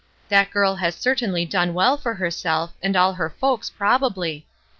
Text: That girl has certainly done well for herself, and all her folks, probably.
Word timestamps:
That 0.29 0.49
girl 0.49 0.77
has 0.77 0.95
certainly 0.95 1.45
done 1.45 1.75
well 1.75 1.95
for 1.95 2.15
herself, 2.15 2.73
and 2.81 2.95
all 2.95 3.13
her 3.13 3.29
folks, 3.29 3.69
probably. 3.69 4.47